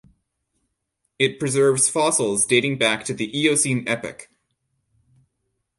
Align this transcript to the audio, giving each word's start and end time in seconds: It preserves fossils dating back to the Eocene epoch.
It 1.19 1.37
preserves 1.39 1.87
fossils 1.87 2.47
dating 2.47 2.79
back 2.79 3.05
to 3.05 3.13
the 3.13 3.29
Eocene 3.37 3.83
epoch. 3.87 4.29